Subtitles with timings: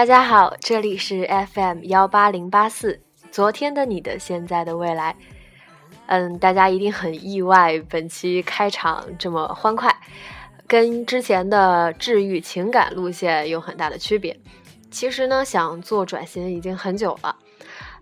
[0.00, 2.98] 大家好，这里是 FM 幺八零八四，
[3.30, 5.14] 昨天的你的现在的未来。
[6.06, 9.94] 嗯，大家一定很意外，本期开场这么欢快，
[10.66, 14.34] 跟之前的治愈情感路线有很大的区别。
[14.90, 17.36] 其实呢，想做转型已经很久了。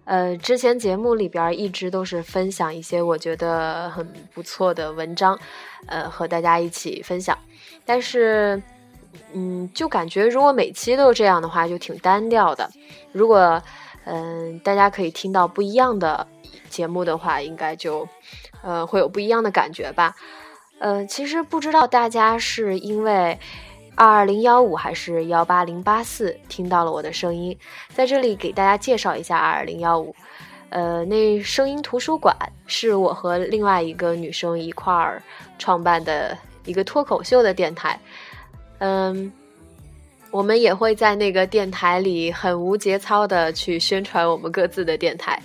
[0.04, 5.36] 呃，之前节目里边一直都是分享一些我觉得很不错的文章，
[5.86, 7.36] 呃，和大家一起分享。
[7.84, 8.62] 但是，
[9.32, 12.70] 嗯，就感觉如果每期都这样的话，就挺单调的。
[13.12, 13.62] 如果，
[14.04, 16.26] 嗯，大家可以听到不一样的
[16.68, 18.08] 节目的话，应该就，
[18.62, 20.14] 呃，会有不一样的感觉吧。
[20.78, 23.38] 呃，其实不知道大家是因为。
[24.00, 27.58] 二二零幺五还是幺八零八四，听到了我的声音，
[27.92, 30.14] 在这里给大家介绍一下二二零幺五。
[30.70, 32.32] 呃，那声音图书馆
[32.68, 35.20] 是我和另外一个女生一块儿
[35.58, 37.98] 创办的一个脱口秀的电台。
[38.78, 39.32] 嗯，
[40.30, 45.42] 我们也会在那个电台里很无节操的去宣传我们各自的电台。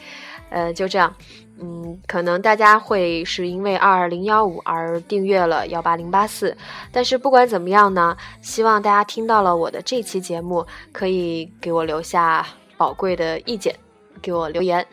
[0.50, 1.14] 呃，就这样。
[1.59, 6.58] 嗯，可能大家会是因为二二零幺五而订阅了幺八零八四，
[6.92, 13.73] 但是不管怎么样呢，希望大家听到了我的这期节目，可以给我留下宝贵的意见，
[14.20, 14.86] 给我留言。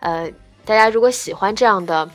[0.00, 0.30] 呃，
[0.64, 2.10] 大家如果喜欢这样的、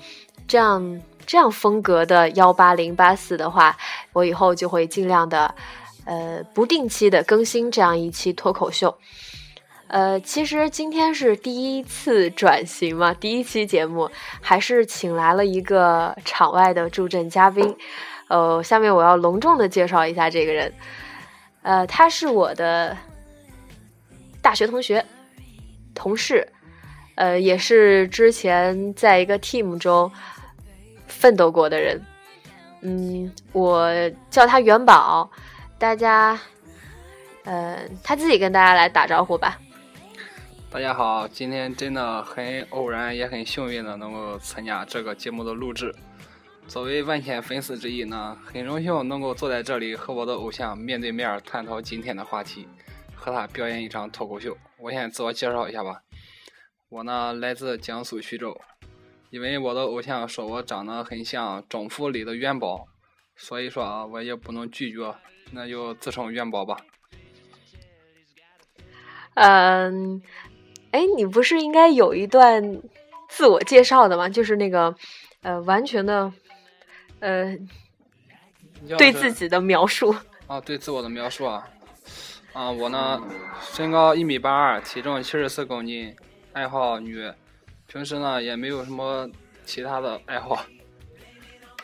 [0.48, 3.76] 这样、这样风格的幺八零八四的话，
[4.14, 5.54] 我以后就会尽量的，
[6.06, 8.98] 呃，不定期的更新这样一期脱口秀。
[9.88, 14.10] 呃，其实今天是第一次转型嘛，第一期节目
[14.42, 17.76] 还是请来了一个场外的助阵嘉宾。
[18.28, 20.74] 呃，下面我要隆重的介绍一下这个人。
[21.62, 22.98] 呃，他是我的
[24.42, 25.06] 大学同学、
[25.94, 26.48] 同事，
[27.16, 30.12] 呃，也是之前在一个 team 中
[31.14, 32.02] 奋斗过的人。
[32.82, 33.90] 嗯，我
[34.30, 35.32] 叫他元宝，
[35.78, 36.38] 大家，
[37.46, 39.58] 呃，他自己跟大家来打招呼吧。
[40.70, 45.96] 大家好，今天真的很偶然，也很幸运的能够参加这个节目的录制。
[46.68, 52.68] 作为万千粉丝之一呢，很荣幸能够坐在这里和我的偶像面对面探讨今天的话题，
[53.16, 54.58] 和他表演一场脱口秀。
[54.78, 56.02] 我先自我介绍一下吧，
[56.90, 58.60] 我呢来自江苏徐州，
[59.34, 62.86] 因为我的偶像说我长得很像中府里的元宝，
[63.36, 65.12] 所以说啊，我也不能拒绝，
[65.52, 66.78] 那就自称元宝吧。
[69.34, 70.22] 嗯。
[70.92, 72.80] 哎，你不是应该有一段
[73.28, 74.30] 自我介绍的吗？
[74.30, 74.96] 就是那个，
[75.42, 76.32] 呃，完全的，
[77.20, 77.58] 呃，
[79.00, 80.16] 对自己的描述。
[80.46, 81.68] 啊，对自我的描述啊，
[82.54, 83.20] 啊，我呢，
[83.60, 86.16] 身高一米八二，体重七十四公斤，
[86.52, 87.34] 爱好女，
[87.88, 89.30] 平时呢也没有什么
[89.66, 90.66] 其他的爱好。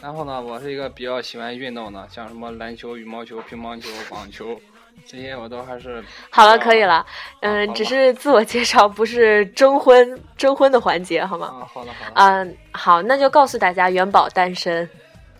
[0.01, 4.59] 然后呢，我是一个比较喜欢运动的，像什么篮球、羽毛球、乒乓球、网球。
[5.05, 7.05] 这些我都还是 好了，可以了。
[7.41, 11.47] 嗯，只是自我介绍，不是征婚征婚的环节，好吗？
[11.47, 12.11] 啊，好的，好的。
[12.15, 14.87] 嗯，好，那就告诉大家，元宝单身。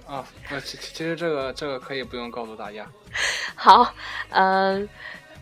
[0.06, 2.86] 啊，那其其实这个这个可以不用告诉大家。
[3.56, 3.94] 好，
[4.30, 4.88] 嗯，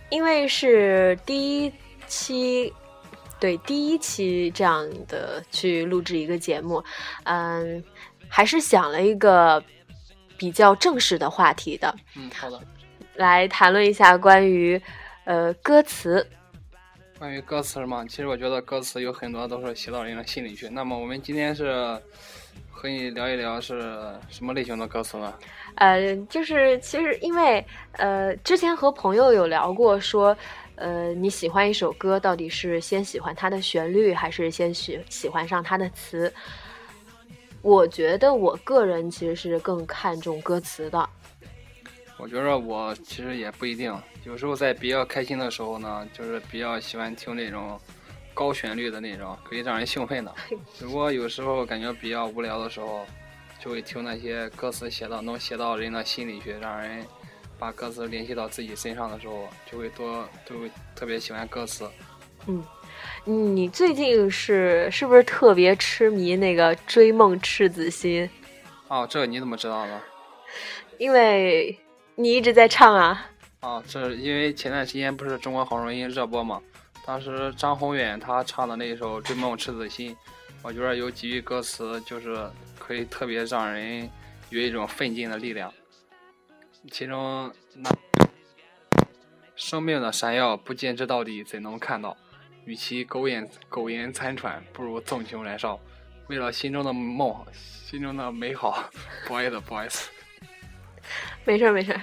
[0.10, 1.74] 因为是第一
[2.08, 2.74] 期，
[3.40, 6.84] 对第一期这样的去录制一个节目，
[7.24, 7.84] 嗯，
[8.28, 9.64] 还是想了一个
[10.38, 11.96] 比较正式的话题的。
[12.16, 12.59] 嗯，好的。
[13.16, 14.80] 来谈论一下关于，
[15.25, 16.25] 呃，歌词。
[17.18, 20.69] 关于歌词嘛，其实我觉得歌词有很多都是写到人的心里去。
[20.69, 22.00] 那么我们今天是
[22.69, 23.81] 和你聊一聊是
[24.30, 25.34] 什么类型的歌词呢？
[25.78, 30.38] 呃，就是其实因为呃，之前和朋友有聊过，说
[30.77, 36.31] 呃，你喜欢一首歌，到底是先喜欢它的旋律，还是先喜喜欢上它的词？
[37.63, 41.09] 我觉得我个人其实是更看重歌词的。
[42.18, 47.79] 我觉着我其实也不一定，有时候在比较开心的时候呢，就是比较喜欢听那种
[48.33, 50.33] 高旋律的那种，可以让人兴奋的。
[50.79, 53.06] 如果有时候感觉比较无聊的时候，
[53.59, 57.03] 就会听那些歌词写到能写到人的心里去，让人
[57.57, 61.89] 把歌词联系到自己身上的时候，就会多就会特别喜欢歌词。
[62.48, 62.63] 嗯，
[63.25, 68.25] 你最近是是不是特别痴迷那个《追梦赤子心》？
[68.88, 70.01] 哦，这个你怎么知道的？
[70.98, 71.77] 因为。
[72.19, 73.30] 你一直在唱啊？
[73.60, 76.60] 哦，这因为前段时间不是《中国好声音》热播嘛，
[77.06, 80.12] 当时张宏远他唱的那一首《追梦赤子心》，
[80.63, 82.36] 我觉得有几句歌词就是
[82.80, 84.10] 可以特别让人
[84.50, 85.71] 有一种奋进的力量。
[86.92, 87.89] 其中那
[89.56, 92.16] 生命的闪耀不坚持到底怎能看到？
[92.66, 95.80] 与其苟延苟延残喘，不如纵情燃烧。
[96.28, 98.84] 为了心中的梦，心中的美好，
[99.25, 100.10] 不好意思，不好意思。
[101.45, 101.98] 没事没事，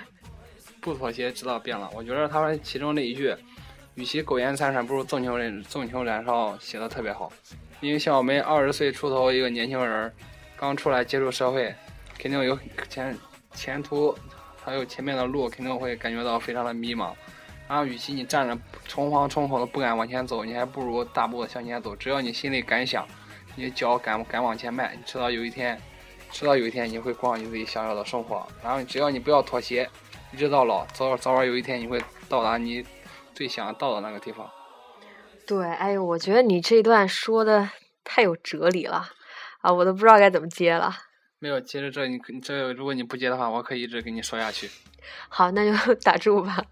[0.81, 1.91] 不妥协，直到变了。
[1.95, 3.37] 我觉得他们其中那一句，
[3.95, 7.31] 与其苟延残喘，不如纵情燃纵情燃烧写的特别好。
[7.81, 10.11] 因为像我们二十岁出头一个年轻人，
[10.57, 11.75] 刚出来接触社会，
[12.19, 12.59] 肯定有
[12.89, 13.15] 前
[13.53, 14.17] 前途，
[14.65, 17.13] 还有前面的路，肯定会感觉到非常的迷茫。
[17.69, 21.97] 然后，与其你站着冲慌冲恐的不敢往前走，你还不如大步的向前走。
[21.97, 23.07] 只要你心里敢想，
[23.57, 25.81] 你的脚敢敢往前迈，你迟早有一天，
[26.31, 28.47] 迟早有一天你会过上你自己想要的生活。
[28.63, 29.89] 然后，只要你不要妥协，
[30.33, 32.85] 一直到老，早早晚有一天你会到达你
[33.35, 34.51] 最想要到的那个地方。
[35.47, 37.71] 对，哎呦，我觉得你这段说的
[38.03, 39.09] 太有哲理了
[39.63, 40.95] 啊，我都不知道该怎么接了。
[41.45, 44.71] 没有，接着这你这如果你不接的话，我可以一直给你说下去。
[45.29, 46.65] 好，那就 打住吧。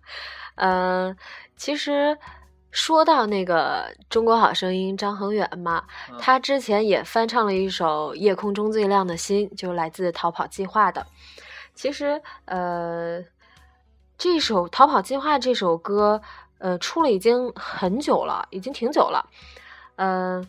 [0.54, 1.14] 嗯，
[1.58, 2.16] 其实
[2.70, 5.84] 说到那个《中国好声音》，张恒远嘛，
[6.18, 11.06] 他之前也翻唱了一首《夜空中最亮的星》，就来自《逃跑计划》的。
[11.74, 13.22] 其实，呃，
[14.16, 16.22] 这首《逃跑计划》这首歌。
[16.56, 19.28] 呃，出了已经很久了，已经挺久了。
[19.96, 20.48] 嗯，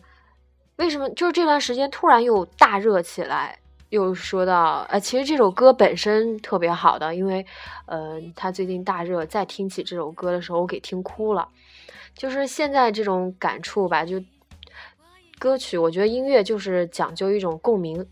[0.76, 3.58] 为什么就是这段时间突然又大热起来？
[3.94, 7.46] 又说到，呃，其实这首歌本身特别好的，因为，
[7.86, 11.48] 呃，他最近大热，再听起这首歌的时候，我给听哭了。
[12.14, 14.22] 就是现在这种感触吧，就
[15.38, 18.06] 歌曲，我觉得音乐就是讲究一种共鸣。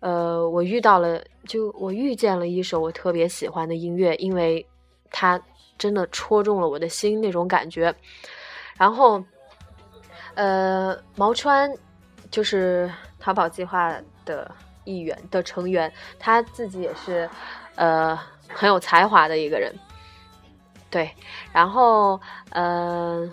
[0.00, 4.66] 呃，我遇到了，就我遇见了一首我特别喜欢的音乐，因为
[5.10, 5.40] 它。
[5.78, 7.92] 真的戳中了我的心那种感觉，
[8.76, 9.24] 然后，
[10.34, 11.68] 呃，毛川
[12.30, 12.88] 就是
[13.18, 13.92] 逃跑计划
[14.24, 14.48] 的
[14.84, 17.28] 议员的成员，他自己也是
[17.76, 18.18] 呃
[18.48, 19.74] 很有才华的一个人，
[20.90, 21.10] 对，
[21.52, 22.20] 然后
[22.50, 23.28] 呃，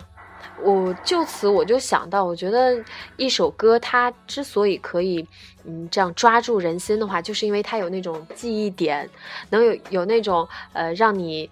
[0.62, 2.82] 我就此我就想到，我觉得
[3.16, 5.26] 一首歌它之所以可以
[5.64, 9.08] 嗯这样抓住人心的话，就是因为它有那种记忆点，
[9.50, 11.50] 能有有那种呃让你。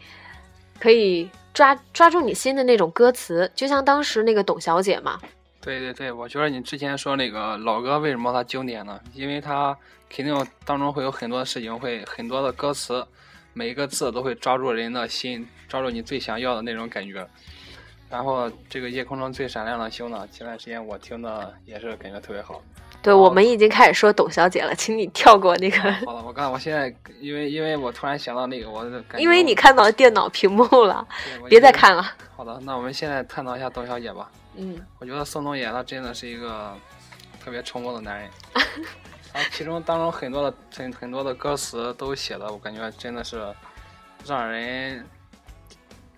[0.80, 5.18] 可以抓抓住你心的那种歌词，就像当时那个董小姐嘛。
[5.60, 8.98] 对对对，我觉得你之前说那个老歌为什么它经典呢？
[9.12, 9.76] 因为它
[10.08, 13.04] 肯定当中会有很多的事情，会很多的歌词，
[13.52, 17.26] 每一个字都会抓住人的心，抓住你最想要的那种感觉。
[18.08, 22.62] 然后这个夜空中最闪亮的星呢，前段时间我听的也是感觉特别好。
[23.02, 25.78] 对，我们已经开始说董小姐了，请你跳过那个。
[26.06, 28.84] 好了，我刚我现在因为因为我突然想到那个，我
[29.18, 31.06] 因为你看到电脑屏幕了，
[31.48, 32.02] 别再看了。
[32.34, 34.30] 好的，那我们现在探讨一下董小姐吧。
[34.60, 36.76] 嗯，我觉得宋冬野他真的是一个
[37.40, 38.30] 特别成功的男人。
[39.32, 43.54] 啊，其中当中很多的很很多的歌词都写的，我感觉真的是
[44.26, 45.06] 让人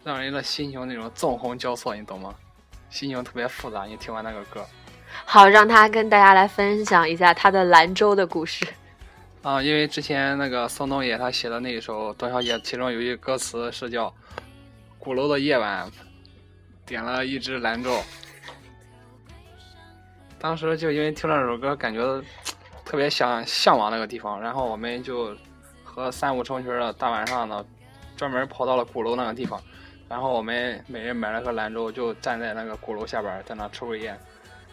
[0.02, 2.34] 让人的心情那种纵横交错，你懂吗？
[2.88, 3.84] 心情特别复杂。
[3.84, 4.64] 你听完那个歌。
[5.26, 8.66] 好，让他跟大家来分享一下他的兰州的故事。
[9.42, 14.14] 啊，因为之前那个宋冬野他写的那一首《董小姐》，其中有一歌词是叫
[14.98, 15.90] “鼓楼的夜晚，
[16.87, 18.00] 点了一支兰州”。
[20.40, 22.00] 当时就因为听这首歌，感觉
[22.85, 25.37] 特别想向往那个地方，然后我们就
[25.85, 27.64] 和三五成群的大晚上的，
[28.16, 29.61] 专门跑到了鼓楼那个地方，
[30.09, 34.18] 然后我们每人买了个兰州，就站在那个鼓楼下边，在那抽根烟。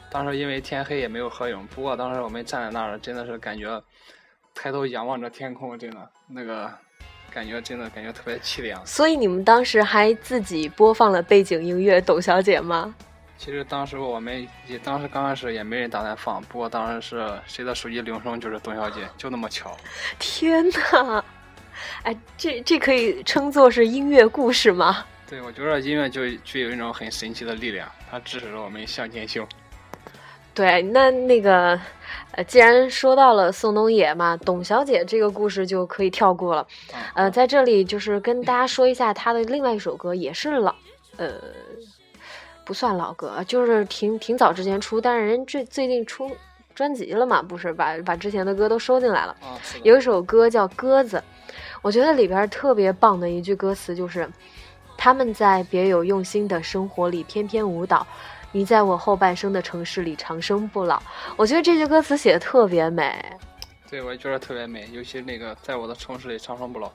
[0.09, 3.83] 当时因为天黑也没有合影，不过当时我们站在那儿，真的是感觉
[4.55, 6.71] 抬头仰望着天空，真的那个
[7.29, 8.83] 感觉真的感觉特别凄凉。
[8.86, 12.95] 所以你们当时还自己播放了背景音乐《董小姐》吗？
[13.38, 19.77] 其实当时我们也当时刚开始也没人打算放，不过当时是谁的手机铃声就是董小姐， 就那么巧。
[20.20, 21.24] 天哪！
[22.03, 25.06] 哎，这这可以称作是音乐故事吗？
[25.29, 29.46] 对，我觉得音乐就具有一种很神奇的力量，它支持着我们向前行。
[30.56, 31.79] 对，那那个，
[32.32, 36.67] 呃，既然说到了宋冬野嘛，董小姐这个故事就可以跳过了。
[37.13, 40.74] 呃，在这里就是跟大家说一下她的另外一首歌，也是老，
[41.17, 41.36] 呃，
[42.67, 46.29] 不算老歌，就是挺挺早之前出，但是人最最近出
[46.75, 49.33] 专辑了嘛，不是把把之前的歌都收进来了。
[49.83, 51.17] 有一首歌叫《鸽子》，
[51.81, 54.29] 我觉得里边特别棒的一句歌词就是：
[54.97, 58.05] 他们在别有用心的生活里翩翩舞蹈。
[58.51, 61.01] 你在我后半生的城市里长生不老，
[61.38, 63.15] 我觉得这句歌词写的特别美。
[63.89, 66.91] 对，我也觉得特别美，尤其那个在我的城市里长生不老。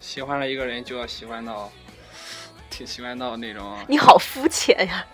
[0.00, 1.70] 喜欢了一个人就要喜欢到，
[2.78, 3.76] 挺喜欢到那种。
[3.88, 5.04] 你好肤浅呀！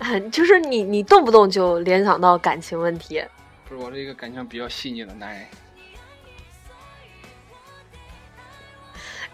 [0.00, 3.24] 啊，就是你，你动不动就联想到感情问题。
[3.68, 5.46] 不是，我是一个感情比较细腻的男人。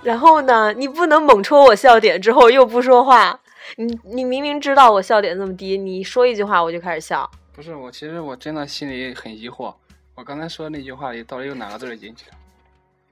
[0.03, 0.75] 然后呢？
[0.75, 3.41] 你不能猛戳我笑点之后又不说话。
[3.77, 7.29] 你你明明知道我笑点这么低，你说一句话我就开始笑。
[7.55, 9.75] 不是我，其实我真的心里很疑惑。
[10.15, 12.37] 我刚才说的那句话里到底有哪个字引起了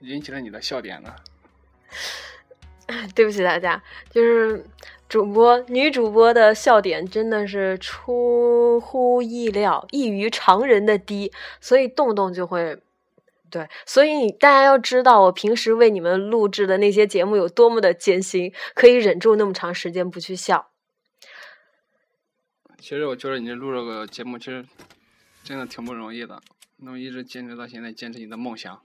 [0.01, 1.11] 引起了你的笑点呢？
[3.15, 4.65] 对不起大家，就是
[5.09, 12.79] 主播女主播的笑点真的是出乎意料、异于常人的低，所以动不动就会。
[13.49, 20.69] 对，所以你大家要知道，我平时为你们录制的那些节目有多么的艰辛，可以忍住那么长时间不去笑。
[22.79, 24.67] 其实我觉得你录这个节目，其实
[25.45, 26.43] 真的挺不容易的，
[26.79, 28.83] 能一直坚持到现在，坚持你的梦想。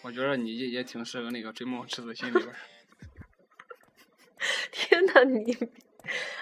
[0.00, 2.46] 我觉得你也也挺适合那个追梦赤子心里边。
[4.72, 5.56] 天呐，你，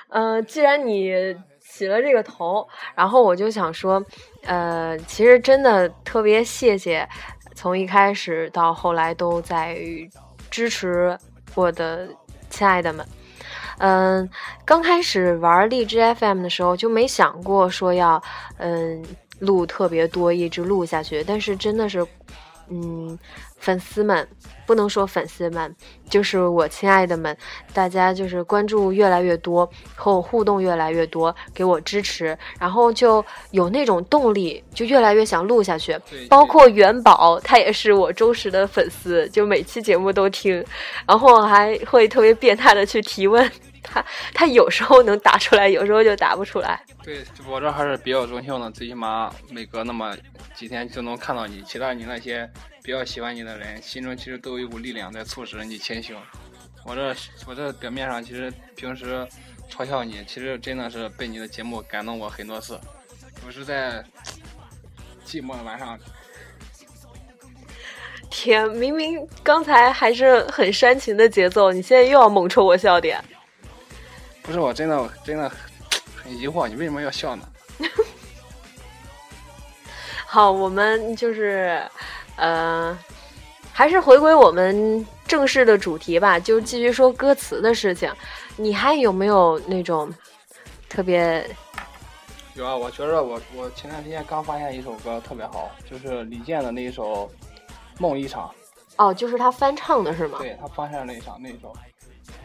[0.09, 1.13] 呃，既然你
[1.61, 4.03] 起了这个头，然后我就想说，
[4.45, 7.07] 呃，其实真的特别谢谢，
[7.55, 9.79] 从一开始到后来都在
[10.51, 11.19] 支持
[11.55, 12.09] 我的
[12.49, 13.07] 亲爱的们。
[13.79, 14.29] 嗯，
[14.65, 18.23] 刚开始玩荔枝 FM 的时候就没想过说要
[18.59, 19.05] 嗯
[19.41, 22.07] 录特别多，一直录下去，但是真的是，
[22.71, 23.19] 嗯。
[23.61, 24.27] 粉丝们，
[24.65, 25.77] 不能说粉丝们，
[26.09, 27.37] 就是我亲爱的们，
[27.75, 35.95] 大家就是关注越来越多，和我互动越来越多，给我支持，然后就有那种动力，就越来越想录下去。
[36.31, 40.65] 包括元宝，他也是我忠实的粉丝，就每期节目都听，
[41.07, 43.47] 然后还会特别变态的去提问。
[43.83, 46.81] 他他有时候能答出来，有时候就答不出来。
[47.03, 50.17] 对我这还是比较中性的，最起码每隔那么
[50.55, 51.63] 几天就能看到你。
[51.63, 52.49] 其他你那些
[52.83, 56.17] 比较喜欢你的人，心中其实都有一股力量在促使你前行。
[56.85, 57.15] 我这
[57.47, 59.27] 我这表面上其实平时
[59.71, 62.79] 嘲笑你，其实真的是被你的节目感动过很多次。
[63.47, 64.05] 我是在
[65.25, 65.99] 寂寞的晚上。
[68.31, 73.23] 天，明明刚才还是很煽情的节奏，你现在又要猛戳我笑点。
[74.43, 75.51] 不是我真的真的
[76.17, 77.49] 很疑惑，你为什么要笑呢？
[80.27, 81.83] 好，我们就是
[82.37, 82.97] 呃，
[83.73, 88.13] 还是回归我们正式的主题吧，就继续说歌词的事情。
[88.57, 90.13] 你还有没有那种
[90.89, 91.45] 特别？
[92.55, 97.27] 有啊，我觉得我我前段时间刚发现一首歌特别好，就是李健的那一首
[97.99, 98.49] 《梦一场》。
[98.97, 100.39] 哦，就是他翻唱的是吗？
[100.41, 101.75] 对他翻唱那一场那一首。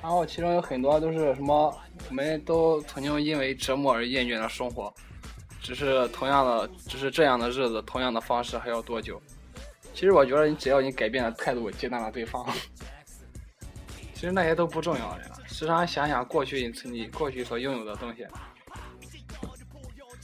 [0.01, 1.75] 然后其中有很多都是什么，
[2.09, 4.93] 我们都曾经因为折磨而厌倦了生活，
[5.61, 9.19] 只是同样的，只是这样的日子，同样的方式还要多久？
[9.93, 12.45] 其实我觉得，你只要你改变了态度，接纳了对方，
[14.13, 15.21] 其实那些都不重要了。
[15.47, 18.27] 时常想想过去你过去所拥有的东西，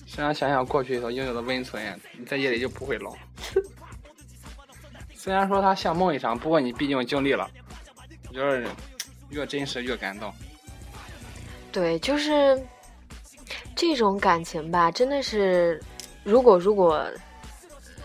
[0.05, 3.11] 时常想想过去所拥有的温存，你在夜里就不会冷。
[5.15, 7.49] 虽然说它像梦一场，不过你毕竟经历了，
[8.27, 8.69] 我觉得。
[9.31, 10.31] 越真实越感动，
[11.71, 12.61] 对，就是
[13.75, 15.81] 这种感情吧，真的是，
[16.23, 17.05] 如果如果，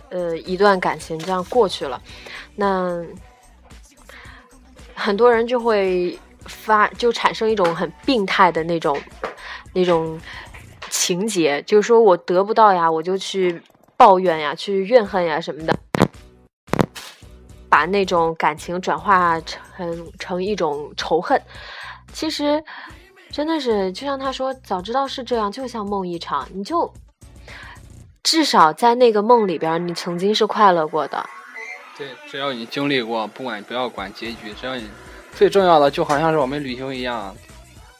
[0.08, 2.00] 呃，一段感情这样过去了，
[2.54, 3.04] 那
[4.94, 6.16] 很多人就会
[6.46, 8.96] 发，就产生一种很病态的那种
[9.74, 10.18] 那种
[10.88, 13.60] 情节，就是说我得不到呀，我就去
[13.96, 15.76] 抱怨呀，去怨恨呀什么的。
[17.76, 21.38] 把那种感情转化成成一种仇恨，
[22.10, 22.64] 其实
[23.30, 26.90] 真的是就像他说，早知道是这样，就像梦一场，你就
[28.22, 31.22] 至少在那个梦里边，你曾经是快乐过的。
[31.98, 34.88] 对，只要你经历过，不管不要管结局，只要你
[35.34, 37.36] 最重要的，就好像是我们旅行一样，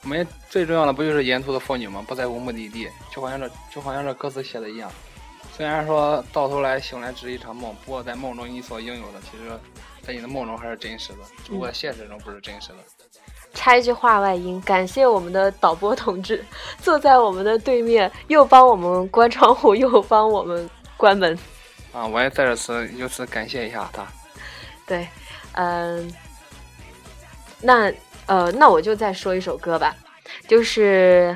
[0.05, 2.03] 我们最重要的不就是沿途的风景吗？
[2.09, 4.91] 不在乎目的地，就好像这就好像这歌词写的一样。
[5.57, 9.59] 虽然说到头来醒来只是一场梦，不过在梦中你所拥有的，其实，
[10.03, 12.75] 在你的梦中还是真实的，只不过现实中不是真实的。
[13.55, 16.45] 插一句话外音，感谢我们的导播同志，
[16.83, 21.39] 坐在我们的对面，又帮我们关窗户，又帮我们关门。
[21.91, 24.07] 啊，我也在这次由此感谢一下他。
[24.87, 25.09] 对，
[25.53, 26.15] 嗯，
[27.63, 27.91] 那
[28.27, 29.97] 呃，那我就再说一首歌吧，
[30.47, 31.35] 就是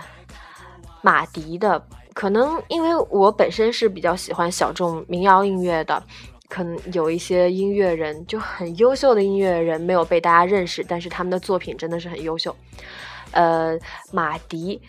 [1.01, 1.83] 马迪的。
[2.21, 6.05] 可能因为我本身是比较喜欢小众民谣音乐的，
[6.51, 12.55] 可能有一些音乐人就很优秀的音乐人没有被大家认识，但是他们的作品真的是很优秀。
[13.31, 13.75] 呃，
[14.13, 14.83] 马迪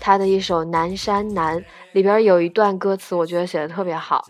[0.00, 1.60] 他的一首《南山南》
[1.92, 4.24] 里边有一段歌词，我觉得写的特别好。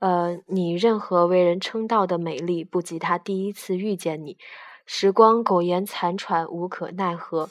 [0.00, 4.36] 呃，你任何为人称道的美丽，不及他第一次遇见你。
[4.84, 7.48] 时光苟延残喘，无可奈何。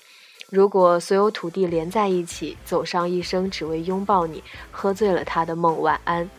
[0.56, 6.30] 如果所有土地连在一起，走上一生只为拥抱你，喝醉了他的梦，晚安。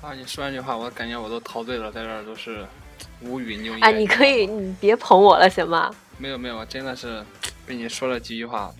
[0.00, 0.14] 啊！
[0.14, 2.66] 你说完这句话，我感觉我都陶醉了，在这儿都是
[3.20, 3.54] 无语。
[3.56, 5.94] 牛哎，你可以，你别捧我了，行吗？
[6.16, 7.22] 没有没有，我真的是
[7.66, 8.72] 被你说了几句话，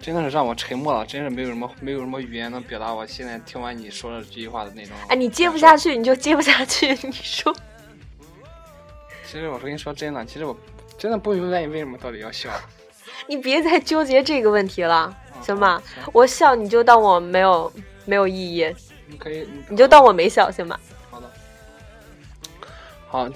[0.00, 4.96] 真的是让我沉默了，真是没有什么没有什么语言能表达我现在听完你说的这句话的那种。
[5.10, 7.54] 哎，你接不下去，你就接不下去， 你说。
[9.26, 10.56] 其实我跟你说真的，其实我。
[10.98, 12.50] 真的不明白你为什么到底要笑。
[13.26, 15.82] 你别再纠结这个问题了，行吗？
[16.12, 17.72] 我笑你就当我没有
[18.04, 18.74] 没有意义，
[19.06, 20.78] 你可以，你就当我没笑，行吗？
[21.10, 21.30] 好的。
[23.08, 23.28] 好，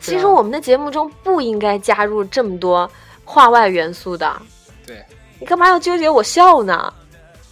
[0.00, 2.90] 其实我们的节目中不应该加入这么多
[3.24, 4.42] 话外元素的，
[4.86, 5.04] 对，
[5.38, 6.92] 你干嘛要纠结我笑呢？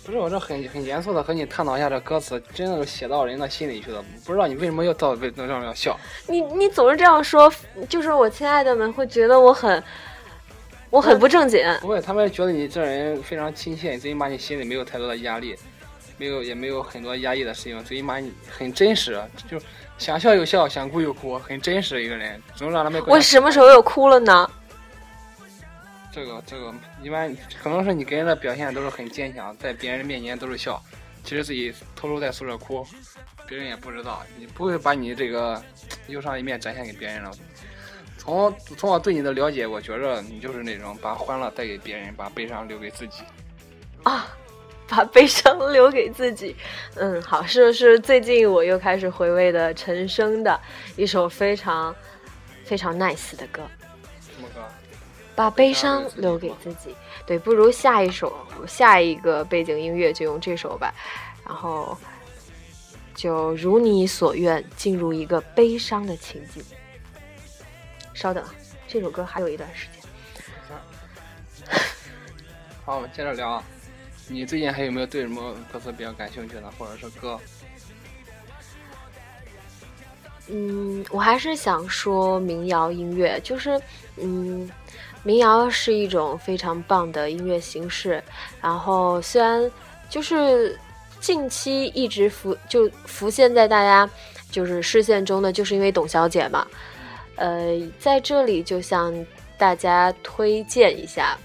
[0.05, 4.05] 不是我这很很严肃的和你探讨一下这歌词，真的是写到人的心里去了。
[4.25, 5.99] 不知道你为什么要到为能让人要笑？
[6.27, 7.51] 你你总是这样说，
[7.89, 9.83] 就是我亲爱的们会觉得我很
[10.95, 11.61] 我很不正经。
[11.81, 15.57] 不会，他们觉得你这人非常亲切，最起码你心里没有太多的压力，
[16.17, 19.21] 没有也没有很多压抑的事情，最起码你很真实，
[19.51, 19.61] 就
[19.99, 24.49] 想笑有笑，想哭有哭，很真实一个人，能让他们我什么时候又哭了呢？
[26.13, 26.73] 这个这个
[27.03, 30.81] 一般可能是你给人的表现都是很坚强，在别人面前都是笑，
[31.25, 32.87] 其实自己偷偷在宿舍哭，
[33.49, 35.61] 别人也不知道，你不会把你这个
[36.07, 37.33] 忧伤一面展现给别人了。
[38.19, 43.23] 从从我对你的了解，我觉着你就是那种把欢乐带给别人，把悲伤留给自己。
[44.03, 44.27] 啊，
[44.89, 46.57] 把悲伤留给自己。
[46.97, 50.59] 嗯，好，是是，最近我又开始回味的陈升的
[50.97, 51.95] 一首非常
[52.65, 53.63] 非常 nice 的歌。
[54.21, 54.61] 什么歌？
[55.37, 56.95] 把悲伤留给自己。
[57.27, 58.33] 对，不如下一首，
[58.67, 60.95] 下一个背景音乐就用这首吧。
[61.45, 61.97] 然后，
[63.15, 66.63] 就如你所愿，进入一个悲伤的情境。
[68.15, 68.43] 稍等，
[68.89, 70.03] 这首歌还有一段时间。
[72.85, 73.63] 好，我们接着聊。
[74.27, 77.39] 你最近还有没有对什么歌词比较感兴趣的，或者是歌？
[80.49, 83.81] 嗯，我还是想说民谣音乐，就是
[84.17, 84.71] 嗯，
[85.23, 88.23] 民谣是一种非常棒的音乐形式。
[88.63, 89.71] 然后虽然
[90.09, 90.79] 就是
[91.21, 94.09] 近期一直浮就浮现在大家
[94.51, 96.67] 就是视线中的，就是因为董小姐嘛。
[97.37, 99.15] 呃，在这里就向
[99.59, 101.37] 大家推荐一下，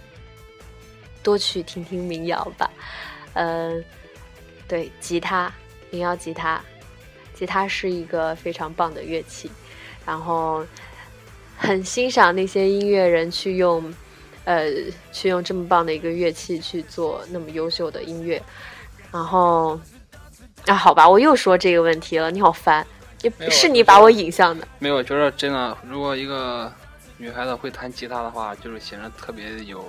[1.24, 2.70] 多去听听民谣吧。
[3.34, 3.82] 呃，
[4.68, 5.52] 对，吉他，
[5.90, 6.62] 民谣吉他。
[7.34, 9.50] 吉他是一个非常棒的乐器，
[10.06, 10.66] 然后
[11.58, 13.94] 很欣赏那些音乐人去用，
[14.44, 14.66] 呃，
[15.14, 18.44] 去用这么棒的一个乐器去做那么优秀的音乐。
[19.10, 19.80] 然后
[20.66, 22.86] 啊，好吧，我又说这个问题了，你好烦，
[23.50, 24.68] 是你把我引向的。
[24.80, 26.72] 没有，我觉得真的，如果一个
[27.18, 29.86] 女孩子会弹吉他的话，就是显得特别有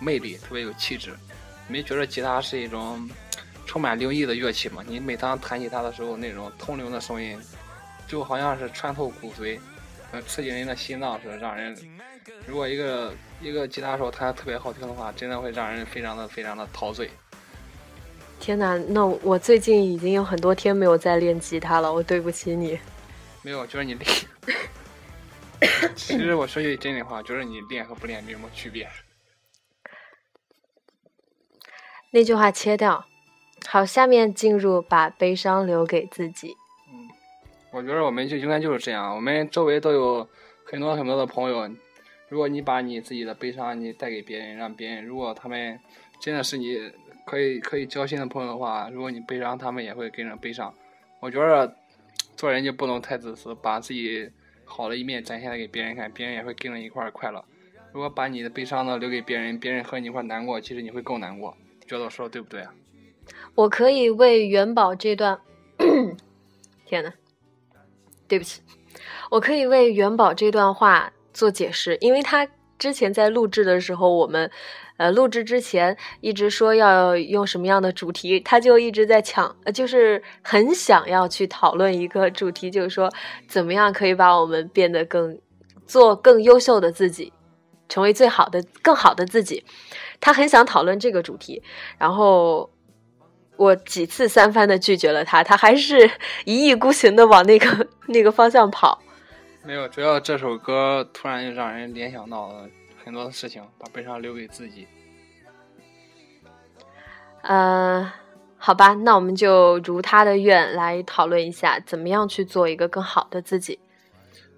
[0.00, 1.12] 魅力，特别有气质。
[1.68, 3.08] 没觉得吉他是一种？
[3.66, 7.40] 充满灵异的乐器吗，你每当弹吉他的时候，那种通灵的声音，
[8.08, 9.60] 就好像是穿透骨髓，
[10.10, 11.76] 呃，刺激人的心脏，是让人。
[12.48, 17.08] 如果一个一个吉他手弹的特别好听的话，真的会让人非常的非常的陶醉。
[18.40, 22.78] 天哪，那我最近已经有很多天没有再练吉他了，我对不起你。
[23.42, 24.10] 没有，就是你练。
[25.94, 28.88] 其实我说句真的话，就是你练和不练没什么区别。
[32.12, 33.04] 那句话切掉。
[33.68, 36.56] 好，下面进入把悲伤留给自己。
[36.90, 37.08] 嗯，
[37.70, 39.14] 我觉得我们就应该就是这样。
[39.14, 40.26] 我们周围都有
[40.64, 41.70] 很多很多的朋友，
[42.28, 45.78] 如果你把你自己的悲伤你带给别人，让别人如果他们
[46.18, 46.90] 真的是你
[47.30, 50.74] 可以可以交心的朋友的话，如果你悲伤，他们也会跟着悲伤。
[51.20, 51.76] 我觉得
[52.36, 54.28] 做人就不能太自私，把自己
[54.64, 57.44] 好的一面展现给别人看，别人也会跟着一块儿快乐。
[57.92, 61.56] 如果把你的悲伤呢留给别人，别人和你一块难过，其实你会更难过。
[61.86, 62.74] 觉得我说的对不对啊？
[63.54, 65.38] 我可以为元宝这段，
[66.84, 67.12] 天呐，
[68.26, 68.60] 对不起，
[69.30, 74.50] 我可以为元宝这段话做解释，因为他之前在录制的时候，我们
[75.00, 83.10] 呃录制之前一直说要用什么样的主题，他就一直在抢，呃就是很想要去讨论一个主题，就是说
[83.48, 85.38] 怎么样可以把我们变得更
[85.86, 87.32] 做更优秀的自己，
[87.88, 89.64] 成为最好的更好的自己，
[90.20, 91.62] 他很想讨论这个主题，
[91.96, 92.70] 然后。
[93.56, 96.10] 我几次三番的拒绝了他，他还是
[96.46, 98.98] 一意孤行的往那个 那个方向跑。
[99.62, 102.66] 没有，主要这首歌突然就让人联想到了
[103.04, 104.86] 很多的事情，把悲伤留给自己。
[107.42, 108.12] 呃，
[108.56, 113.78] 好吧，那我们就如他的愿来讨论一下，怎么样去做一个更好的自己。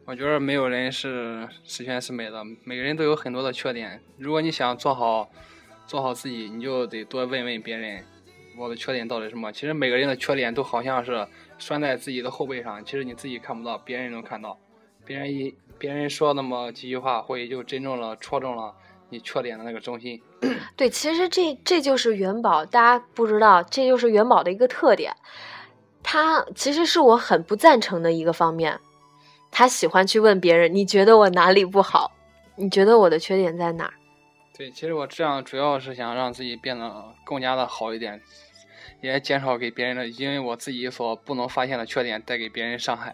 [0.05, 4.01] 我觉得没有人是十全十美的，每个人都有很多的缺点。
[4.19, 5.31] 如果你想做好
[5.87, 8.05] 做好自己，你就得多问问别人。
[8.59, 9.51] 我的缺点到底什么？
[9.51, 11.27] 其实每个人的缺点都好像是
[11.57, 14.59] 拴在自己的后背上，其实你自己看不到，别人能看到。
[15.07, 18.73] 别人一别人说那么几句话，或许就真正的戳中了
[19.09, 20.23] 你缺点的那个中心。
[20.77, 25.13] 对，其实这这就是元宝，大家不知道，这就是元宝的一个特点。
[26.01, 28.79] 他其实是我很不赞成的一个方面，
[29.51, 32.13] 他喜欢去问别人，你觉得我哪里不好？
[32.55, 33.95] 你觉得我的缺点在哪儿？
[34.57, 38.23] 对，其实我这样主要是想让自己变得更加的好一点，
[39.01, 43.13] 也减少给别人的因为我自己所不能发现的缺点带给别人伤害。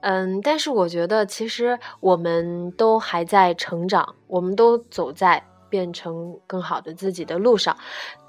[0.00, 7.76] 嗯，但是我觉得其实我们都还在成长，我们都走在变成更好的自己的路上。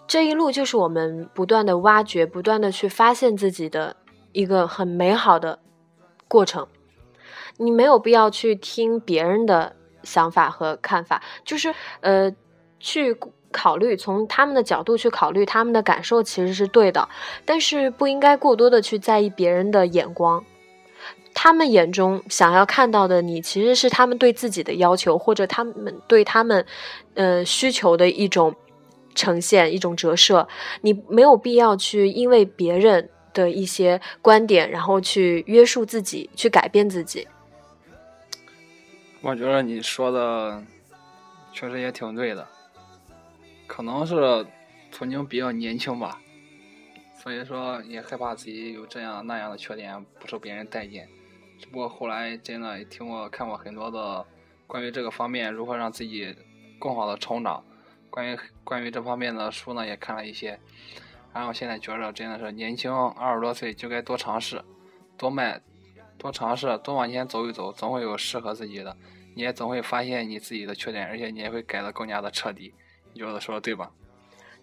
[0.07, 3.95] 这一路就是我们不断的挖掘、不断的去发现自己的
[4.31, 5.59] 一个很美好的
[6.27, 6.67] 过程。
[7.57, 12.33] 你没有必要去听别人的想法和看法，就是呃，
[12.79, 13.15] 去
[13.51, 17.07] 考虑从他们的角度去考虑他们的感受，其实是对的。
[17.45, 20.43] 但是不应该过多的去在意别人的眼光。
[21.33, 26.65] 他们眼中想要看到的你，其实是他们对自己的要求，或者他们对他们，
[27.13, 28.53] 呃，需求的一种
[29.15, 30.47] 呈现，一种折射。
[30.81, 37.27] 你没有必要去因为别人的一些观点，然后去约束自己，去改变自己。
[39.21, 40.63] 我觉得你说的
[41.53, 42.47] 确实也挺对的，
[43.67, 44.45] 可能是
[44.91, 46.19] 曾经比较年轻吧，
[47.21, 51.07] 所以说也害怕自己有这样那样的缺点不受别人待见。
[51.59, 54.25] 只不过后来真的听过看过很多的
[54.65, 56.33] 关于这个方面如何让自己
[56.79, 57.63] 更好的成长，
[58.09, 60.57] 关于关于这方面的书呢也看了一些，
[61.33, 64.63] 然后现在觉着真的是年轻二十多岁就该多尝试，
[65.17, 65.61] 多迈，
[66.17, 68.95] 多尝试，多往前走一走，总会有适合自己的，
[69.35, 72.73] 你也总会发现你自己的缺点，而且你也会改得更加的彻底。
[73.13, 73.91] 你觉得说的对吧？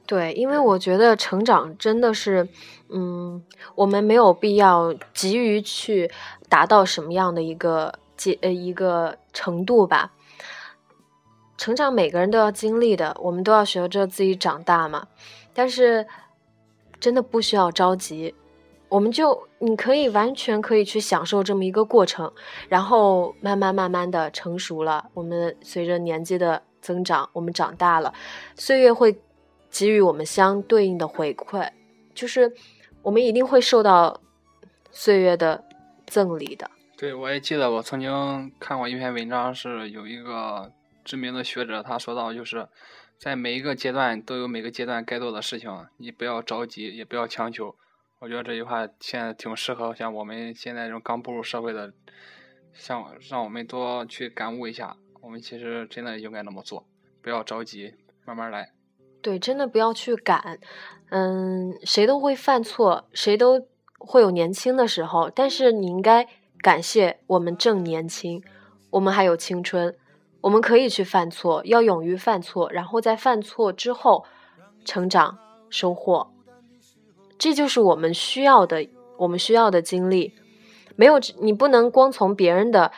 [0.07, 2.49] 对，因为我觉得成长真的是，
[2.89, 3.43] 嗯，
[3.75, 6.09] 我们没有必要急于去
[6.49, 10.13] 达到什么样的一个阶呃一个程度吧。
[11.59, 15.09] 成长每个人都要经历的，我们都要学着自己长大嘛。
[15.53, 16.07] 但是
[17.01, 18.33] 真的不需要着急，
[18.89, 22.33] 我们就你可以完全可以去享受这么一个过程，
[22.69, 25.11] 然后慢慢慢慢的成熟了。
[25.15, 28.15] 我们随着年纪的增长，我们长大了，
[28.55, 29.19] 岁月会。
[29.71, 31.71] 给予我们相对应的回馈，
[32.15, 32.55] 就是
[33.03, 34.21] 我们一定会受到
[34.91, 35.65] 岁月的
[36.07, 36.71] 赠礼的。
[36.97, 40.73] 对，我也记得我曾经看过一篇文章，是有一个
[41.05, 42.67] 知名的学者，他说到，就是
[43.19, 47.77] 在每一个阶段都有每个阶段该做的事情，你不要着急，也不要强求。
[48.19, 51.93] 我觉得这句话现在挺适合像我们现在这种刚步入社会的，
[52.73, 56.87] 像让我们多去感悟一下，我们其实真的应该那么做，
[57.21, 57.93] 不要着急，
[58.25, 58.71] 慢慢来。
[59.27, 60.57] 对，真的不要去赶，
[61.11, 63.61] 嗯，谁都会犯错，谁都
[63.99, 66.29] 会有年轻的时候，但是你应该
[66.63, 68.41] 感谢我们正年轻，
[68.91, 69.97] 我们还有青春，
[70.43, 74.25] 我们可以去犯错，要勇于犯错，然后在犯错之后
[74.85, 75.37] 成长
[75.71, 76.29] 收获，
[77.37, 78.87] 这就是我们需要的，
[79.17, 80.35] 我们需要的经历。
[80.95, 82.93] 没有你不能光从别人的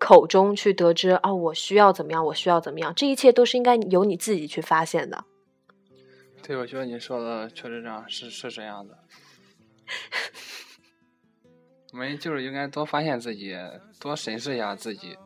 [0.00, 5.22] 口中去得知啊，我需要怎么样，我需要怎么样，这一切都是应该由你自己去发现的。
[6.42, 8.98] 对，我觉得你说的确实这样，是是这样的。
[11.92, 13.54] 我们就是应该多发现自己，
[14.00, 15.16] 多审视一下自己，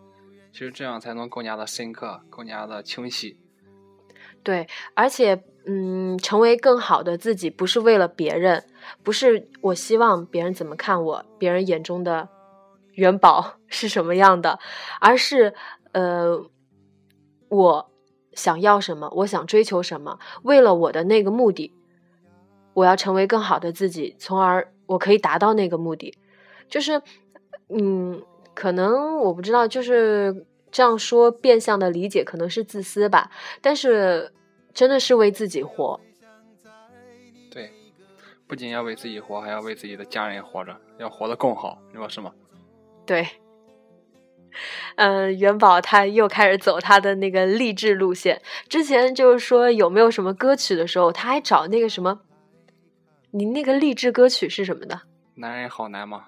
[0.52, 3.38] 其实这样才能更加的深刻，更加的清晰。
[4.42, 8.64] 对，而且，嗯，成为更好的自己，不是为了别人，
[9.04, 12.28] 不是我希望别人怎么看我，别人眼中的
[12.94, 14.58] 元宝是什么样的，
[15.00, 15.54] 而是，
[15.92, 16.50] 呃，
[17.48, 17.91] 我。
[18.34, 19.10] 想要什么？
[19.16, 20.18] 我想追求什么？
[20.42, 21.72] 为了我的那个目的，
[22.74, 26.16] 我要成为更好的自己，从而我可以达到那个目的。
[26.68, 27.02] 就是，
[27.68, 28.22] 嗯，
[28.54, 33.30] 可能我不知道，就是这样说，变相的理解可能是自私吧。
[33.60, 34.32] 但是，
[34.72, 36.00] 真的是为自己活。
[37.50, 37.70] 对，
[38.46, 42.32] 不仅要为自己活，还要为自己的家人活着，要活得更好，你说是吗？
[43.04, 43.26] 对。
[44.96, 48.40] 嗯，元宝他又开始走他的那个励志路线。
[48.68, 52.20] 之前就是说有没有什么歌曲的时候，他还找那个什么，
[53.30, 55.02] 你那个励志歌曲是什么的？
[55.34, 56.24] 男人好难吗？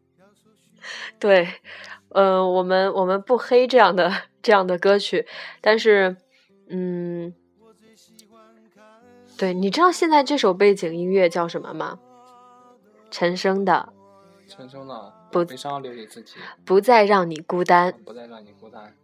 [1.18, 1.48] 对，
[2.10, 5.26] 呃，我们我们不黑这样的这样的歌曲，
[5.60, 6.16] 但是，
[6.68, 7.34] 嗯，
[9.36, 11.98] 对，你知道现在这首背景音乐叫什么吗？
[13.10, 13.92] 陈升的。
[14.48, 15.12] 陈升的。
[15.30, 18.94] 不悲伤留给自己，不再让你孤单，不再让你孤单。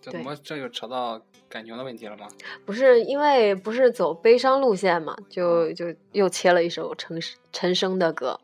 [0.00, 2.28] 这怎么这就扯到感情的问题了吗？
[2.64, 7.18] 不是，因为不是走悲伤路线嘛，就就又切了一首陈
[7.52, 8.38] 陈升的歌。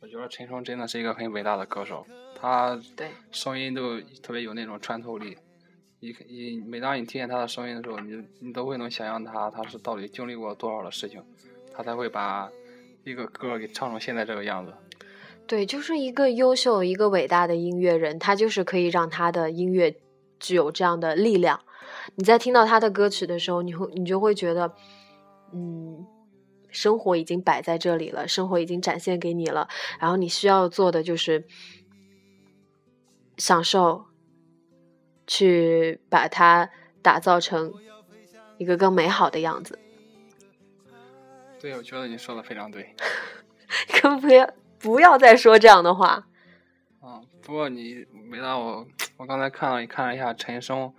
[0.00, 2.06] 我觉得陈升真的是一个很伟大的歌手，
[2.40, 5.36] 他对声音都特别有那种穿透力。
[6.00, 11.20] 你你每当你听见他的声音的时候，你你都会能想象他他是到底经历过多少的事情，
[11.74, 12.48] 他才会把
[13.02, 14.72] 一个歌给唱成现在这个样子。
[15.48, 19.96] 对，就是一个优秀、一个伟大的音乐人，他就是可以让他的音乐
[20.38, 21.62] 具有这样的力量。
[22.16, 24.74] 你在听到他的歌曲的时候，你会你就会觉得，
[25.54, 26.06] 嗯，
[26.68, 31.46] 生活已经摆在这里了，生活已经展现给你了，然后你需要做的就是
[33.38, 34.04] 享受，
[35.26, 36.68] 去把它
[37.00, 37.72] 打造成
[38.58, 39.78] 一个更美好的样子。
[41.58, 42.94] 对，我觉得你说的非常对。
[44.00, 44.48] 可不要
[44.78, 46.26] 不要再说这样的话。
[47.00, 48.86] 啊，不过你没让我
[49.16, 50.92] 我刚才看了看了一下陈升，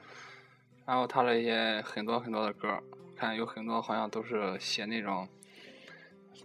[0.86, 2.80] 然后他的一些很多很多的歌，
[3.16, 5.28] 看有很多好像都是写那种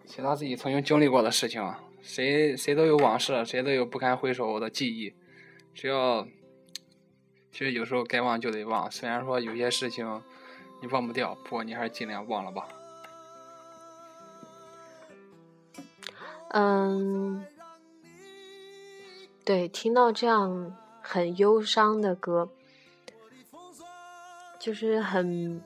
[0.06, 1.74] 写他自己曾经经历过的事情。
[2.02, 5.14] 谁谁都有往事，谁都有不堪回首的记忆。
[5.74, 6.26] 只要
[7.50, 10.22] 其实有时候该忘就得忘，虽然说有些事情
[10.82, 12.68] 你忘不掉，不过你还是尽量忘了吧。
[16.56, 17.44] 嗯，
[19.44, 22.48] 对，听到这样很忧伤的歌，
[24.60, 25.60] 就是很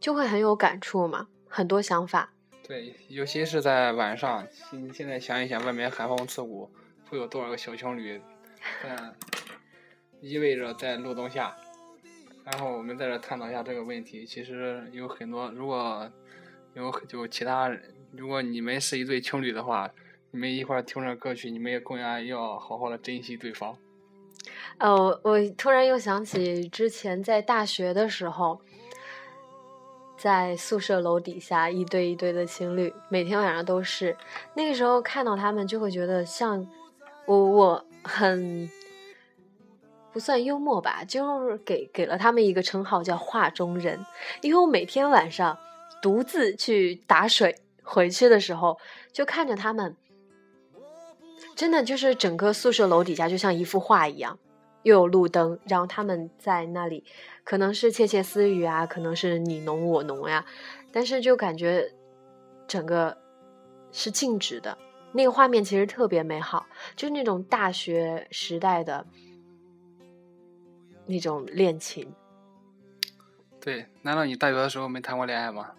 [0.00, 2.32] 就会很有感触嘛，很多想法。
[2.66, 6.70] 对，尤其是在晚上，你现在想一想，外面寒风刺骨，
[7.10, 8.18] 会有多少个小情侣
[8.82, 9.12] 在
[10.22, 11.54] 依偎着在路灯下，
[12.44, 14.24] 然后我们在这探讨一下这个问题。
[14.24, 16.10] 其实有很多，如果
[16.72, 17.99] 有就其他人。
[18.12, 19.90] 如果你们是一对情侣的话，
[20.32, 23.76] 你们一块儿听着歌曲，你们也更加要好好的珍惜对方。
[24.78, 28.60] 呃，我突然又想起之前在大学的时候，
[30.16, 34.16] 在宿舍楼底下一对一对的情侣，每天晚上都是。
[34.54, 36.66] 那个时候看到他们，就会觉得像
[37.26, 38.68] 我，我很
[40.12, 44.04] 不算幽默吧，就是给给了他们一个称号叫画中人，
[44.40, 45.56] 因为我每天晚上
[46.02, 47.56] 独自去打水。
[47.92, 48.78] 回去的时候，
[49.12, 49.96] 就看着他们，
[51.56, 54.38] 真的就是整个宿舍楼底下就像一幅画一样，
[54.84, 57.04] 又有路灯，然后他们在那里，
[57.42, 60.46] 可能是窃窃私语啊，可能是你侬我侬呀，
[60.92, 61.92] 但是就感觉
[62.68, 63.18] 整个
[63.90, 64.78] 是静止的，
[65.12, 69.04] 那个画面其实特别美好，就是那种大学时代的
[71.06, 72.14] 那种恋情。
[73.60, 75.72] 对，难道你大学的时候没谈过恋爱吗？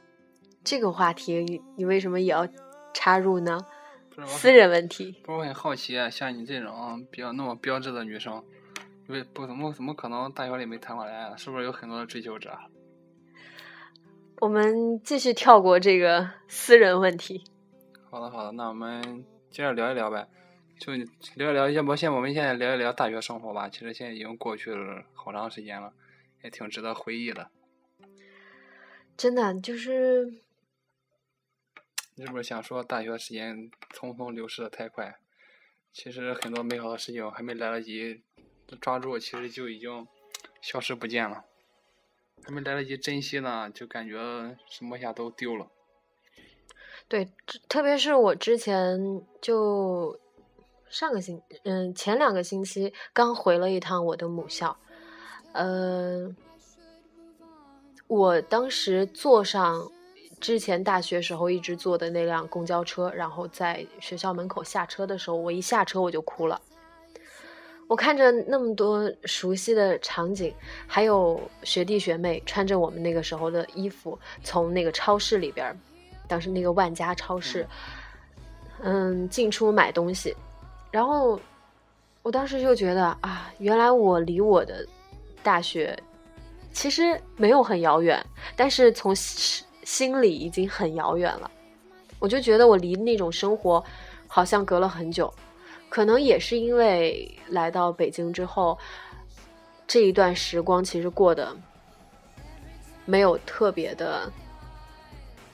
[0.64, 2.48] 这个话题你为什么也要
[2.94, 3.60] 插入呢？
[4.28, 5.16] 私人问题。
[5.24, 8.44] 不是我很好奇，啊像你这种比较那么标致的女生，
[9.08, 11.36] 为不怎么怎么可能大学里没谈过恋爱？
[11.38, 12.56] 是不是有很多的追求者？
[14.40, 17.44] 我们继续跳过这个私人问题。
[18.10, 20.28] 好的，好的，那我们接着聊一聊呗，
[20.78, 20.94] 就
[21.36, 23.70] 聊一聊，要不先我们现在聊一聊大学生活吧。
[23.70, 25.94] 其实现在已经过去了好长时间了，
[26.44, 27.50] 也挺值得回忆的。
[29.16, 30.32] 真的就是。
[32.26, 35.20] 是不是想说大学时间匆匆流逝的太快？
[35.92, 38.24] 其实很多美好的事情还没来得及
[38.80, 40.08] 抓住，其实就已经
[40.62, 41.44] 消失不见了。
[42.44, 45.68] 还没来得及珍惜呢，就感觉什么下都丢了。
[47.08, 47.30] 对，
[47.68, 50.20] 特别是我之前就
[50.90, 54.78] 上个星嗯前两个星期刚回了一趟我的母校，
[55.54, 56.34] 呃，
[58.08, 59.92] 我当时坐上。
[60.42, 66.60] 之前大学时候一直坐的那辆公交车，然后在学校门口下车的时候，我一下车我就哭了。
[67.88, 70.54] 我看着那么多熟悉的场景，
[70.88, 75.78] 还有学弟学妹穿着我们那个时候的衣服，从那个超市里边，
[76.28, 77.68] 当时那个万家超市，
[78.82, 80.36] 嗯，进出买东西，
[80.90, 81.40] 然后
[82.24, 84.88] 我当时就觉得啊，原来我离我的
[85.44, 85.98] 大学
[86.74, 88.26] 其实没有很遥远，
[88.56, 89.14] 但是从。
[89.84, 91.50] 心里已经很遥远了，
[92.20, 93.84] 我就觉得我离那种生活
[94.28, 95.34] 好像隔了很久，
[95.90, 98.78] 可能也是因为来到北京之后，
[99.88, 101.56] 这一段时光其实过得
[103.06, 104.32] 没有特别的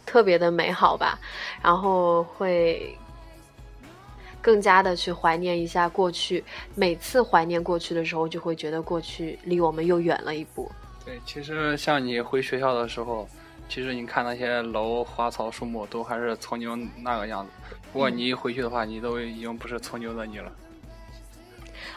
[0.05, 1.17] 特别的美好吧，
[1.63, 2.97] 然后会
[4.41, 6.43] 更加的去怀念一下过去，
[6.75, 10.69] 每次怀念过去的时候，就会觉得过去离我们又远了一步。
[11.05, 13.27] 对，其实像你回学校的时候。
[13.69, 17.51] 其实你看那些楼、花草、树木，都还是曾经那个样子。
[17.91, 20.51] 不过你一回去的话，你都已经不是曾经的你了。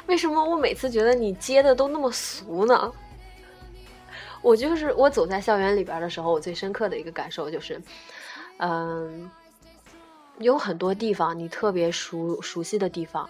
[0.06, 2.92] 为什么我每次觉得你接的都那么俗呢？
[4.42, 7.80] 我就是我走在校园里边的时候，我最深刻的一个感受就是，
[8.56, 9.30] 嗯，
[10.38, 13.28] 有很多地方你特别熟熟悉的地方，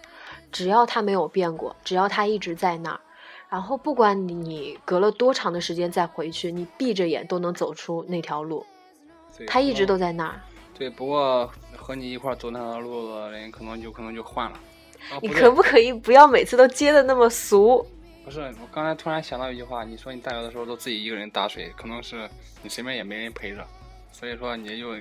[0.53, 3.01] 只要它没有变过，只要它一直在那儿。
[3.51, 8.65] 然后不管你隔了多长的时间再回去，你闭着眼都能走出那条路，
[9.47, 10.41] 他一直都在那儿。
[10.79, 14.59] 对，不过和你一块走那条路的人，可能就可能就换了。
[15.21, 17.85] 你可不可以不要每次都接的那么俗？
[18.25, 22.29] 不是，我刚才突然想到一句话，你说你大学的时候都自己一个人打水，可能是
[22.63, 23.67] 你身边也没人陪着，
[24.13, 24.95] 所以说你就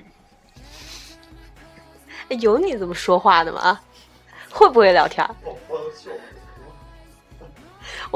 [2.40, 3.80] 有你这么说话的吗？
[4.50, 5.24] 会不会聊天？
[5.44, 5.56] 我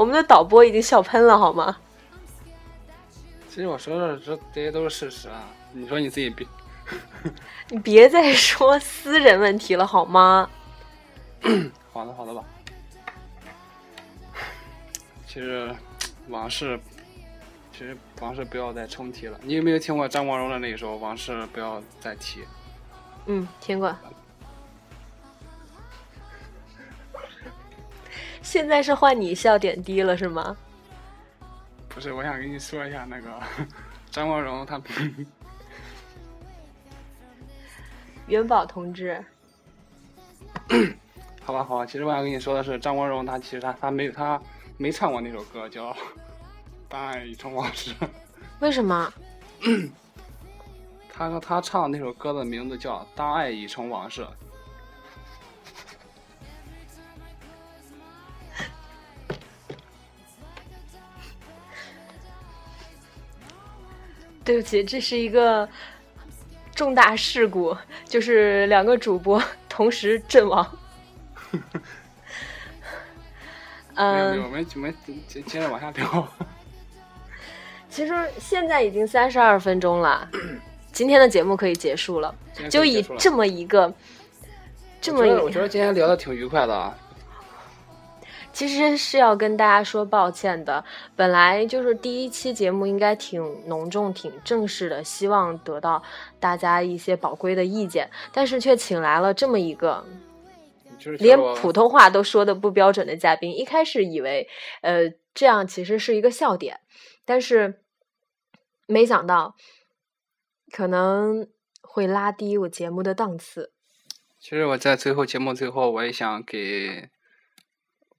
[0.03, 1.77] 们的导播已经笑喷了，好吗？
[3.49, 5.47] 其实我说的这这些都是事实啊！
[5.71, 6.45] 你说你自己别，
[7.69, 10.49] 你别再说私人问题了，好吗？
[11.93, 12.43] 好的，好的吧。
[15.25, 15.73] 其实
[16.27, 16.77] 往事，
[17.71, 19.39] 其实往事不要再重提了。
[19.43, 22.41] 你有没有听过张国荣的那一首《往事不要再提》？
[23.27, 23.95] 嗯，听过。
[28.45, 30.55] 现在是换你笑点低了是吗？
[31.89, 33.41] 不是，我想跟你说一下那个
[34.11, 34.79] 张国荣他。
[38.27, 39.23] 元宝同志。
[41.43, 44.39] 好吧，好吧，其实我想跟你说的是，张国荣他其实他他没他
[44.77, 45.91] 没唱过那首歌，叫
[46.87, 47.93] 《当爱已成往事》。
[48.61, 49.11] 为什么？
[51.11, 54.21] 他说他唱那首歌的名字叫《当爱已成往事》。
[64.45, 65.67] 对不起，这是一个
[66.75, 70.77] 重大事故，就是两个主播同时阵亡。
[73.95, 74.93] 嗯，我们我们
[75.27, 76.27] 接接着往下聊。
[77.89, 80.29] 其实现在已经三十二分钟了，
[80.91, 82.35] 今天的节目可以结束了。
[82.69, 83.91] 就以这么一个
[85.01, 86.93] 这么，我觉得今天聊的挺愉快的。
[88.55, 90.81] 其实是要跟大家说抱歉的，
[91.13, 96.01] 本来就是第一期节目应该挺隆重、挺正式的，希望得到
[96.39, 100.05] 大家一些宝贵的意见，但是却请来了这么一个
[101.19, 103.53] 连普通话都说的不标准的嘉宾。
[103.53, 104.47] 一开始以为，
[104.79, 106.79] 呃，这样其实是一个笑点，
[107.25, 107.81] 但是
[108.87, 109.55] 没想到
[110.71, 111.45] 可能
[111.81, 113.73] 会拉低我节目的档次。
[114.39, 117.09] 其实我在最后节目最后，我也想给。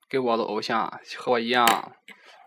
[0.09, 1.67] 给我的偶像和我一样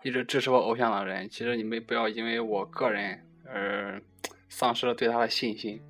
[0.02, 4.02] 一直支持我偶像的人，其实你们不要因为我个人而
[4.48, 5.80] 丧失了对他的信心。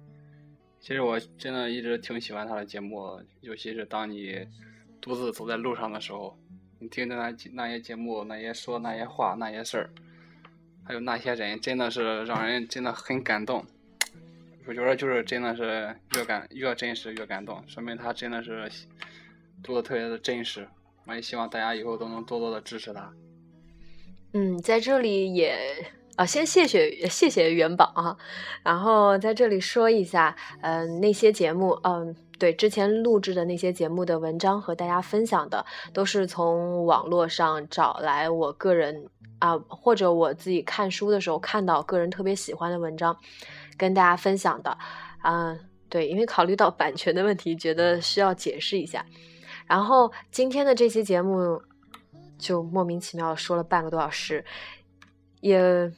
[0.81, 4.47] 其实我真的一直挺喜欢他的节目，尤其是当你
[5.01, 6.37] 独自走在路上的时候，
[6.79, 9.91] 你听着那那些节目，那些说那些话，那些事儿，
[10.85, 13.65] 还有那些人，真的是让人真的很感动。
[14.67, 18.71] 我觉得就是真的是越感越真实越感动，说明他真的是
[19.63, 20.67] 读的特别的真实。
[21.07, 23.13] 我也希望大家以后都能多多的支持他。
[24.33, 25.59] 嗯，在这里也
[26.17, 28.17] 啊，先谢谢谢谢元宝啊，
[28.63, 39.09] 然后在这里说一下，嗯，那些节目，嗯，对，之前录制的那些节目的文章和大家分享的，都是从网络上找来，我个人
[39.41, 43.17] 啊，或者我自己看书的时候看到个人特别喜欢的文章，
[43.77, 44.77] 跟大家分享的。
[45.23, 45.57] 啊，
[45.89, 49.05] 对，因为考虑到版权的问题，觉得需要解释一下。
[49.71, 51.63] 然后今天的这期节目
[52.37, 54.45] 就莫名其妙说了半个多小时，
[55.41, 55.93] 也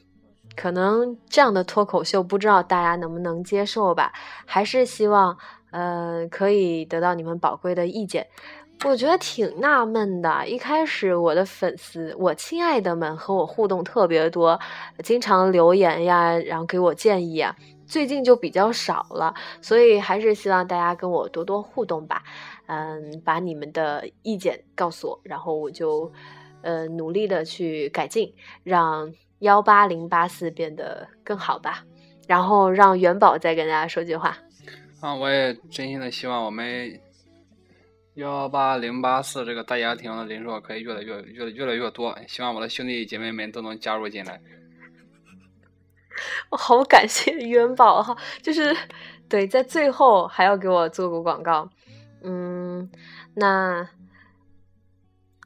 [0.55, 4.13] 可能这样的脱口秀不知道大家能不能接受吧？
[4.45, 5.35] 还是希望
[5.71, 8.27] 呃可以得到你们宝贵的意见。
[8.85, 14.59] 我觉得挺纳闷的，一开始我的粉丝，我亲爱的们和我互动特别多，
[15.03, 17.55] 经常留言呀，然后给我建议啊，
[17.85, 22.23] 最近就比较少了，所以还是希望大家跟我多多互动吧。
[22.67, 26.11] 嗯，把你们的意见告诉我，然后我就
[26.61, 31.83] 呃努力的去改进，让幺八零八四变得更好吧。
[32.25, 34.37] 然后让元宝再跟大家说句话。
[35.01, 36.97] 啊，我也真心的希望我们
[38.13, 44.39] 幺八零八四这个大家庭的人数可以越来越越越来越多，希望我的兄弟姐妹们都能加入进来。
[46.49, 48.75] 我好感谢 元宝哈，就是
[49.27, 51.69] 对，在最后还要给我做个广告。
[52.21, 52.89] 嗯，
[53.33, 53.87] 那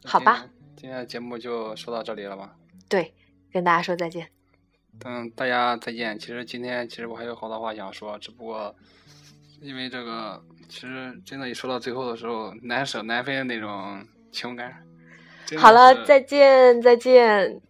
[0.04, 2.56] 好吧，今天的节目就说到这里了吧？
[2.88, 3.14] 对，
[3.52, 4.30] 跟大家说再见。
[5.06, 6.18] 嗯，大家再见。
[6.18, 8.76] 其实今天其实我还有好多话想说，只不过
[9.62, 14.84] 因为这个，其实真的，一说到最后的时候，难舍难分的那种情感。
[15.58, 17.62] 好了，再见，再见。